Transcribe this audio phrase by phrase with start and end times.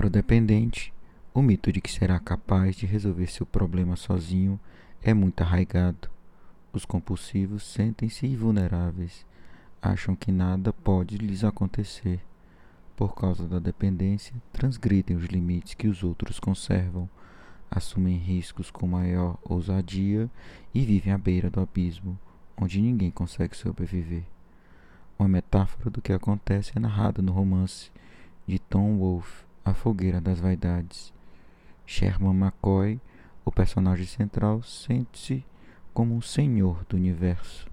[0.00, 0.94] Para o dependente,
[1.34, 4.58] o mito de que será capaz de resolver seu problema sozinho
[5.02, 6.08] é muito arraigado.
[6.72, 9.26] Os compulsivos sentem-se invulneráveis,
[9.82, 12.18] acham que nada pode lhes acontecer.
[12.96, 17.06] Por causa da dependência, transgridem os limites que os outros conservam,
[17.70, 20.30] assumem riscos com maior ousadia
[20.72, 22.18] e vivem à beira do abismo,
[22.56, 24.24] onde ninguém consegue sobreviver.
[25.18, 27.90] Uma metáfora do que acontece é narrada no romance
[28.46, 31.12] de Tom Wolfe, A Fogueira das Vaidades.
[31.86, 33.00] Sherman McCoy,
[33.44, 35.44] o personagem central, sente-se
[35.92, 37.66] como um senhor do universo.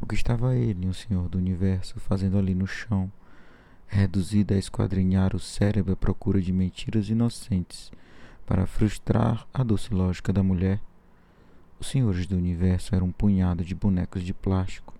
[0.00, 3.10] O que estava ele, um senhor do universo, fazendo ali no chão,
[3.86, 7.92] reduzido a esquadrinhar o cérebro à procura de mentiras inocentes
[8.44, 10.80] para frustrar a doce lógica da mulher?
[11.78, 14.94] Os senhores do universo eram um punhado de bonecos de plástico,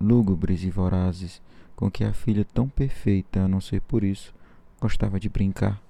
[0.00, 1.40] lúgubres e vorazes,
[1.74, 4.34] com que a filha tão perfeita, a não ser por isso,
[4.80, 5.80] gostava de brincar.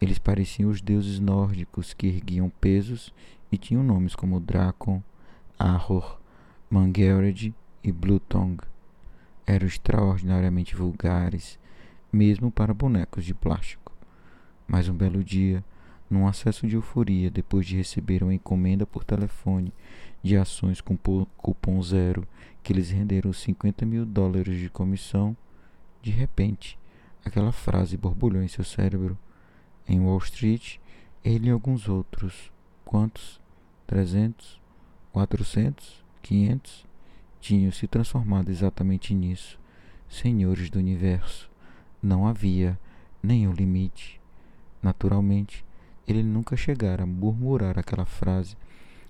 [0.00, 3.12] Eles pareciam os deuses nórdicos que erguiam pesos
[3.52, 5.02] e tinham nomes como Drakon,
[5.58, 6.18] Ahor,
[6.70, 8.56] Mangelred e Blutong.
[9.46, 11.58] Eram extraordinariamente vulgares,
[12.12, 13.92] mesmo para bonecos de plástico.
[14.66, 15.62] Mas um belo dia,
[16.08, 19.72] num acesso de euforia depois de receber uma encomenda por telefone
[20.22, 20.96] de ações com
[21.36, 22.26] cupom zero
[22.62, 25.36] que lhes renderam 50 mil dólares de comissão,
[26.02, 26.78] de repente,
[27.24, 29.18] aquela frase borbulhou em seu cérebro.
[29.88, 30.78] Em Wall Street,
[31.24, 32.52] ele e alguns outros,
[32.84, 33.40] quantos?
[33.86, 34.60] Trezentos?
[35.12, 36.04] Quatrocentos?
[36.22, 36.86] Quinhentos?
[37.40, 39.58] Tinham se transformado exatamente nisso,
[40.08, 41.50] senhores do universo.
[42.02, 42.78] Não havia
[43.22, 44.20] nenhum limite.
[44.82, 45.64] Naturalmente,
[46.06, 48.56] ele nunca chegara a murmurar aquela frase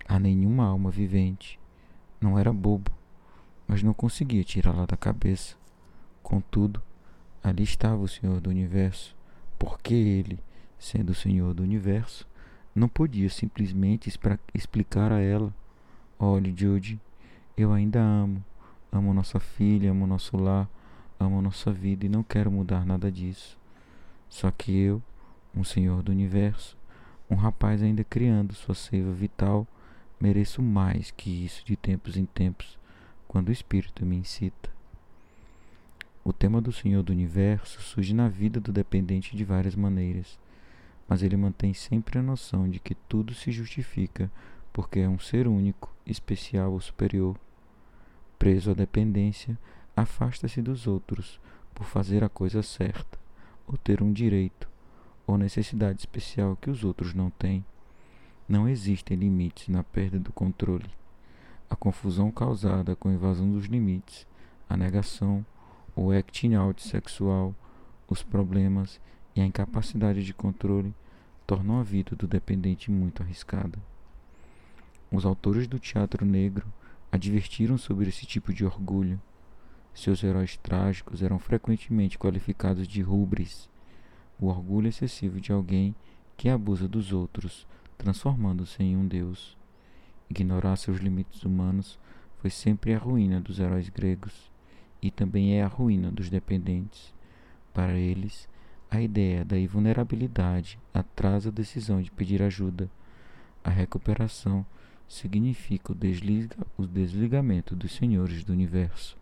[0.07, 1.59] a nenhuma alma vivente.
[2.21, 2.91] Não era bobo,
[3.67, 5.57] mas não conseguia tirá-la da cabeça.
[6.23, 6.83] Contudo,
[7.43, 9.17] ali estava o Senhor do Universo,
[9.59, 10.39] porque ele,
[10.79, 12.27] sendo o Senhor do universo,
[12.75, 14.13] não podia simplesmente
[14.55, 15.53] explicar a ela:
[16.19, 17.01] Olhe, Judy,
[17.57, 18.45] eu ainda amo,
[18.93, 20.69] amo nossa filha, amo nosso lar,
[21.19, 23.59] amo nossa vida e não quero mudar nada disso.
[24.29, 25.03] Só que eu,
[25.55, 26.77] um Senhor do universo,
[27.29, 29.67] um rapaz ainda criando sua seiva vital,
[30.21, 32.79] mereço mais que isso de tempos em tempos,
[33.27, 34.71] quando o Espírito me incita.
[36.25, 40.39] O tema do Senhor do Universo surge na vida do dependente de várias maneiras
[41.11, 44.31] mas ele mantém sempre a noção de que tudo se justifica
[44.73, 47.37] porque é um ser único, especial ou superior.
[48.39, 49.59] Preso à dependência,
[49.97, 51.41] afasta-se dos outros
[51.75, 53.19] por fazer a coisa certa,
[53.67, 54.69] ou ter um direito,
[55.27, 57.65] ou necessidade especial que os outros não têm.
[58.49, 60.89] Não existem limites na perda do controle.
[61.69, 64.29] A confusão causada com a invasão dos limites,
[64.69, 65.45] a negação,
[65.95, 67.55] o acting out sexual,
[68.09, 69.01] os problemas
[69.35, 70.95] e a incapacidade de controle
[71.47, 73.79] tornam a vida do dependente muito arriscada.
[75.11, 76.67] Os autores do teatro negro
[77.11, 79.21] advertiram sobre esse tipo de orgulho.
[79.93, 83.69] Seus heróis trágicos eram frequentemente qualificados de rubres,
[84.39, 85.95] o orgulho excessivo de alguém
[86.37, 87.67] que abusa dos outros,
[87.99, 89.59] transformando-se em um deus.
[90.29, 91.99] Ignorar seus limites humanos
[92.39, 94.50] foi sempre a ruína dos heróis gregos
[95.03, 97.15] e também é a ruína dos dependentes.
[97.73, 98.49] Para eles,
[98.91, 102.91] a ideia da invulnerabilidade atrasa a decisão de pedir ajuda.
[103.63, 104.67] A recuperação
[105.09, 109.17] significa o, desliga, o desligamento dos senhores do universo.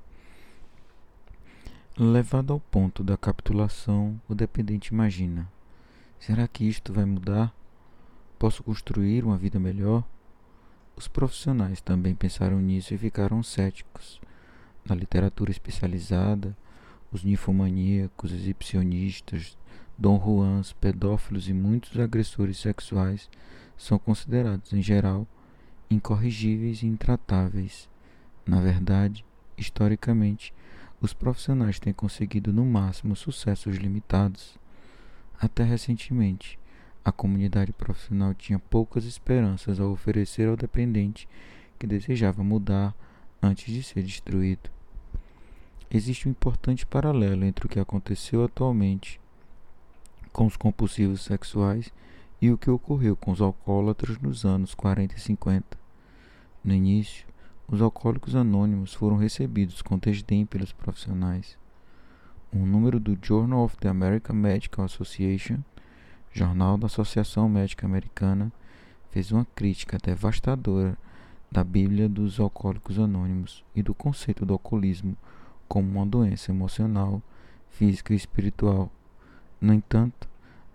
[1.96, 5.50] Levado ao ponto da capitulação, o dependente imagina:
[6.18, 7.52] será que isto vai mudar?
[8.38, 10.04] Posso construir uma vida melhor?
[10.96, 14.20] Os profissionais também pensaram nisso e ficaram céticos.
[14.84, 16.56] Na literatura especializada,
[17.12, 19.56] os ninfomaníacos, exibicionistas,
[19.96, 23.28] Dom Juans, pedófilos e muitos agressores sexuais
[23.76, 25.26] são considerados, em geral,
[25.90, 27.88] incorrigíveis e intratáveis.
[28.46, 29.24] Na verdade,
[29.56, 30.54] historicamente,
[31.00, 34.58] os profissionais têm conseguido no máximo sucessos limitados.
[35.40, 36.58] Até recentemente,
[37.04, 41.28] a comunidade profissional tinha poucas esperanças a oferecer ao dependente
[41.78, 42.94] que desejava mudar
[43.40, 44.77] antes de ser destruído.
[45.90, 49.18] Existe um importante paralelo entre o que aconteceu atualmente
[50.32, 51.90] com os compulsivos sexuais
[52.42, 55.78] e o que ocorreu com os alcoólatras nos anos 40 e 50.
[56.62, 57.26] No início,
[57.66, 61.56] os alcoólicos anônimos foram recebidos com desdém pelos profissionais.
[62.52, 65.60] Um número do Journal of the American Medical Association,
[66.30, 68.52] jornal da Associação Médica Americana,
[69.10, 70.98] fez uma crítica devastadora
[71.50, 75.16] da Bíblia dos Alcoólicos Anônimos e do conceito do alcoolismo
[75.68, 77.22] como uma doença emocional,
[77.70, 78.90] física e espiritual.
[79.60, 80.28] No entanto,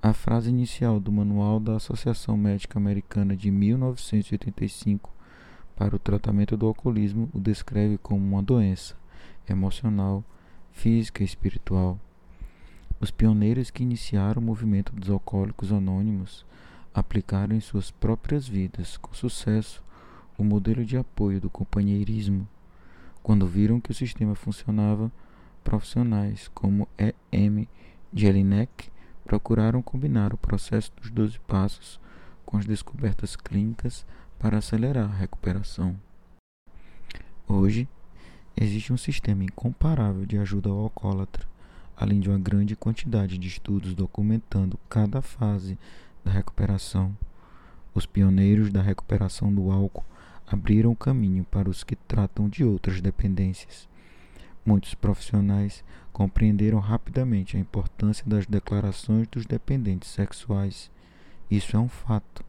[0.05, 5.09] A frase inicial do Manual da Associação Médica Americana de 1985
[5.77, 8.97] para o tratamento do alcoolismo o descreve como uma doença
[9.47, 10.21] emocional,
[10.73, 11.97] física e espiritual.
[12.99, 16.45] Os pioneiros que iniciaram o movimento dos alcoólicos anônimos
[16.93, 19.81] aplicaram em suas próprias vidas com sucesso
[20.37, 22.45] o modelo de apoio do companheirismo.
[23.23, 25.09] Quando viram que o sistema funcionava,
[25.63, 27.15] profissionais como E.
[27.31, 27.69] M.
[28.13, 28.91] Jelinek
[29.23, 32.01] procuraram combinar o processo dos 12 passos
[32.45, 34.05] com as descobertas clínicas
[34.37, 35.95] para acelerar a recuperação.
[37.47, 37.87] Hoje,
[38.57, 41.47] existe um sistema incomparável de ajuda ao alcoólatra,
[41.95, 45.79] além de uma grande quantidade de estudos documentando cada fase
[46.25, 47.15] da recuperação.
[47.95, 50.03] Os pioneiros da recuperação do álcool
[50.47, 53.87] abriram caminho para os que tratam de outras dependências.
[54.65, 60.89] Muitos profissionais compreenderam rapidamente a importância das declarações dos dependentes sexuais.
[61.51, 62.43] Isso é um fato,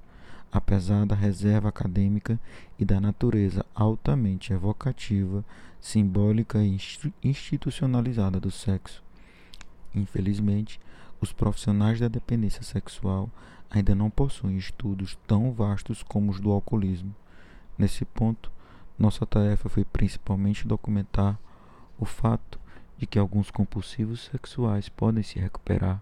[0.53, 2.39] apesar da reserva acadêmica
[2.79, 5.45] e da natureza altamente evocativa,
[5.81, 6.79] simbólica e
[7.23, 9.03] institucionalizada do sexo.
[9.95, 10.81] Infelizmente,
[11.21, 13.31] os profissionais da dependência sexual
[13.71, 17.15] ainda não possuem estudos tão vastos como os do alcoolismo.
[17.77, 18.51] Nesse ponto,
[18.99, 21.39] nossa tarefa foi principalmente documentar
[21.99, 22.61] o fato
[22.97, 26.01] de que alguns compulsivos sexuais podem se recuperar.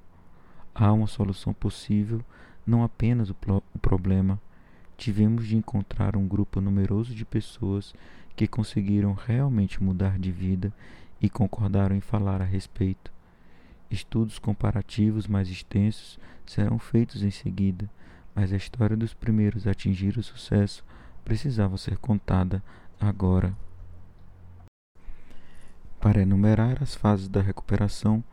[0.74, 2.22] Há uma solução possível,
[2.66, 3.36] não apenas o,
[3.74, 4.40] o problema.
[4.96, 7.94] Tivemos de encontrar um grupo numeroso de pessoas
[8.36, 10.72] que conseguiram realmente mudar de vida
[11.20, 13.12] e concordaram em falar a respeito.
[13.90, 17.90] Estudos comparativos mais extensos serão feitos em seguida,
[18.34, 20.84] mas a história dos primeiros a atingir o sucesso
[21.24, 22.62] precisava ser contada
[23.00, 23.56] agora.
[26.00, 28.24] Para enumerar as fases da recuperação,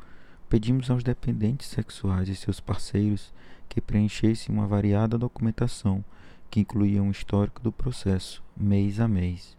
[0.50, 3.32] pedimos aos dependentes sexuais e seus parceiros
[3.70, 6.04] que preenchessem uma variada documentação
[6.50, 9.56] que incluía um histórico do processo, mês a mês.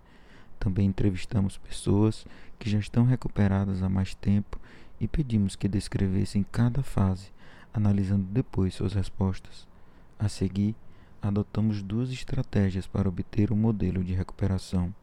[0.58, 2.26] Também entrevistamos pessoas
[2.58, 4.60] que já estão recuperadas há mais tempo
[5.00, 7.32] e pedimos que descrevessem cada fase,
[7.72, 9.66] analisando depois suas respostas.
[10.18, 10.74] A seguir,
[11.22, 14.94] adotamos duas estratégias para obter um modelo de recuperação.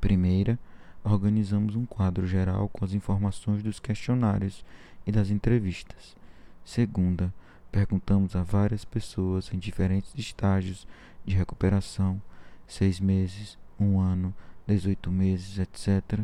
[0.00, 0.58] Primeira,
[1.04, 4.64] organizamos um quadro geral com as informações dos questionários
[5.06, 6.16] e das entrevistas.
[6.64, 7.32] Segunda,
[7.70, 10.86] perguntamos a várias pessoas em diferentes estágios
[11.24, 12.20] de recuperação
[12.66, 14.34] seis meses, um ano,
[14.66, 16.20] dezoito meses, etc.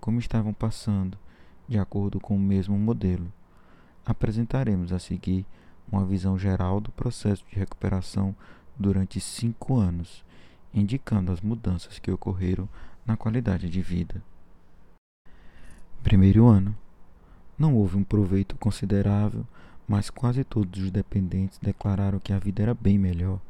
[0.00, 1.18] como estavam passando,
[1.66, 3.32] de acordo com o mesmo modelo.
[4.06, 5.44] Apresentaremos a seguir
[5.90, 8.34] uma visão geral do processo de recuperação
[8.78, 10.24] durante cinco anos,
[10.72, 12.68] indicando as mudanças que ocorreram
[13.04, 14.22] na qualidade de vida.
[16.02, 16.76] Primeiro ano.
[17.58, 19.44] Não houve um proveito considerável,
[19.86, 23.40] mas quase todos os dependentes declararam que a vida era bem melhor.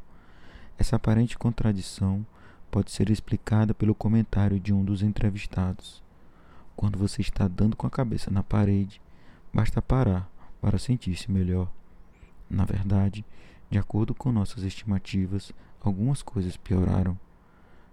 [0.78, 2.25] Essa aparente contradição
[2.70, 6.02] pode ser explicada pelo comentário de um dos entrevistados.
[6.75, 9.00] Quando você está dando com a cabeça na parede,
[9.52, 10.30] basta parar
[10.60, 11.70] para sentir-se melhor.
[12.48, 13.25] Na verdade,
[13.70, 17.18] de acordo com nossas estimativas, algumas coisas pioraram.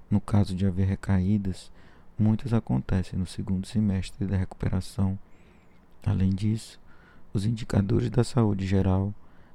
[0.10, 1.72] No caso de haver recaídas,
[2.18, 5.20] muitas acontecem no segundo semestre da recuperação.
[6.06, 6.80] Além disso,
[7.34, 9.14] os indicadores da saúde geral,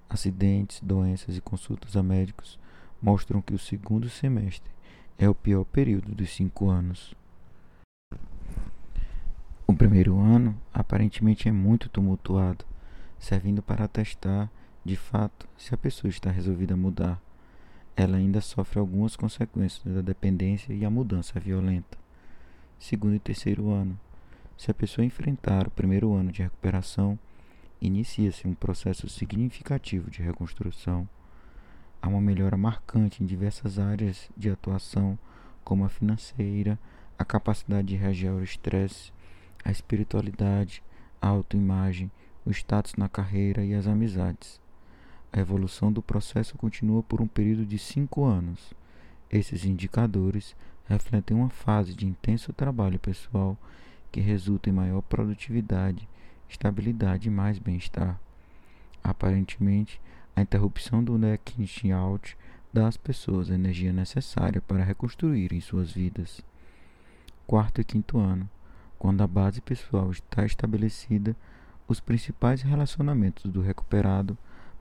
[0.09, 2.59] acidentes, doenças e consultas a médicos
[3.01, 4.71] mostram que o segundo semestre
[5.19, 7.15] é o pior período dos cinco anos.
[9.67, 12.65] O primeiro ano aparentemente é muito tumultuado,
[13.19, 14.51] servindo para testar
[14.83, 17.21] de fato, se a pessoa está resolvida a mudar,
[17.95, 21.99] ela ainda sofre algumas consequências da dependência e a mudança violenta.
[22.79, 23.99] Segundo e terceiro ano,
[24.57, 27.19] se a pessoa enfrentar o primeiro ano de recuperação,
[27.79, 31.07] inicia-se um processo significativo de reconstrução.
[32.01, 35.19] Há uma melhora marcante em diversas áreas de atuação,
[35.63, 36.79] como a financeira,
[37.19, 39.13] a capacidade de reagir ao estresse,
[39.63, 40.83] a espiritualidade,
[41.21, 42.11] a autoimagem,
[42.47, 44.59] o status na carreira e as amizades.
[45.33, 48.75] A evolução do processo continua por um período de cinco anos.
[49.31, 50.57] Esses indicadores
[50.87, 53.57] refletem uma fase de intenso trabalho pessoal
[54.11, 56.09] que resulta em maior produtividade,
[56.49, 58.19] estabilidade e mais bem-estar.
[59.05, 60.01] Aparentemente,
[60.35, 62.37] a interrupção do necking out
[62.73, 66.43] dá às pessoas a energia necessária para reconstruírem suas vidas.
[67.47, 68.49] Quarto e quinto ano.
[68.99, 71.37] Quando a base pessoal está estabelecida,
[71.87, 74.37] os principais relacionamentos do recuperado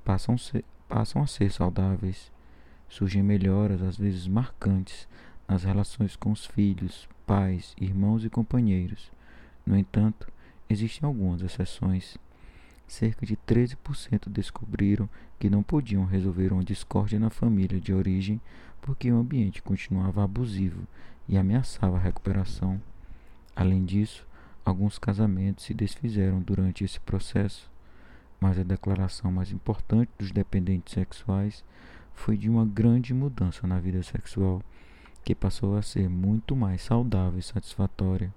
[0.09, 2.31] passam, ser, passam a ser saudáveis.
[2.87, 5.07] Surgem melhoras, às vezes marcantes,
[5.47, 9.11] nas relações com os filhos, pais, irmãos e companheiros.
[9.63, 10.27] No entanto,
[10.67, 12.17] existem algumas exceções.
[12.87, 18.41] cerca de 13% descobriram que não podiam resolver uma discórdia na família de origem
[18.81, 20.87] porque o ambiente continuava abusivo
[21.27, 22.81] e ameaçava a recuperação.
[23.55, 24.25] Além disso,
[24.65, 27.69] alguns casamentos se desfizeram durante esse processo,
[28.39, 31.63] mas a declaração mais importante dos dependentes sexuais
[32.13, 34.61] foi de uma grande mudança na vida sexual,
[35.23, 38.33] que passou a ser muito mais saudável e satisfatória.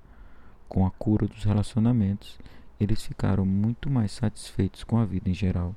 [0.68, 2.38] Com a cura dos relacionamentos,
[2.78, 5.74] eles ficaram muito mais satisfeitos com a vida em geral.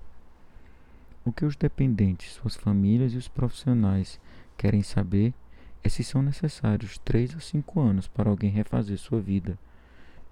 [1.24, 4.20] O que os dependentes, suas famílias e os profissionais
[4.58, 5.34] querem saber
[5.84, 9.58] é se são necessários 3 a 5 anos para alguém refazer sua vida.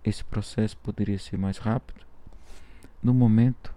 [0.04, 2.06] Esse processo poderia ser mais rápido?
[3.02, 3.74] No momento,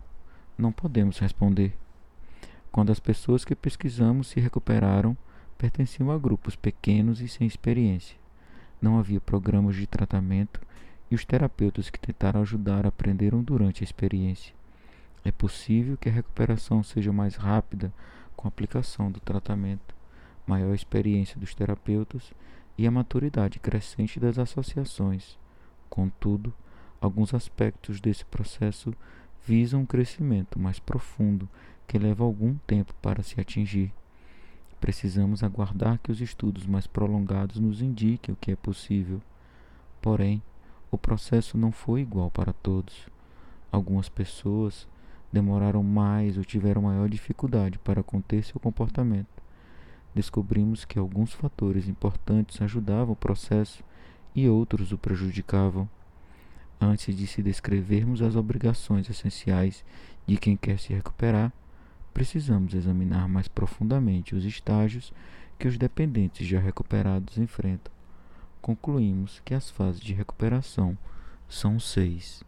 [0.56, 1.76] não podemos responder.
[2.72, 5.16] Quando as pessoas que pesquisamos se recuperaram,
[5.56, 8.16] pertenciam a grupos pequenos e sem experiência.
[8.80, 10.60] Não havia programas de tratamento
[11.10, 14.54] e os terapeutas que tentaram ajudar aprenderam durante a experiência.
[15.24, 17.92] É possível que a recuperação seja mais rápida
[18.36, 19.94] com a aplicação do tratamento,
[20.46, 22.32] maior experiência dos terapeutas
[22.78, 25.38] e a maturidade crescente das associações.
[25.88, 26.52] Contudo,
[27.00, 28.94] alguns aspectos desse processo
[29.46, 31.48] visam um crescimento mais profundo
[31.86, 33.92] que leva algum tempo para se atingir.
[34.80, 39.22] Precisamos aguardar que os estudos mais prolongados nos indiquem o que é possível.
[40.02, 40.42] Porém,
[40.90, 43.06] o processo não foi igual para todos.
[43.70, 44.86] Algumas pessoas
[45.32, 49.42] demoraram mais ou tiveram maior dificuldade para conter seu comportamento.
[50.14, 53.84] Descobrimos que alguns fatores importantes ajudavam o processo
[54.34, 55.88] e outros o prejudicavam.
[56.80, 59.84] Antes de se descrevermos as obrigações essenciais
[60.26, 61.52] de quem quer se recuperar,
[62.12, 65.12] precisamos examinar mais profundamente os estágios
[65.58, 67.92] que os dependentes já recuperados enfrentam.
[68.60, 70.96] Concluímos que as fases de recuperação
[71.48, 72.42] são seis.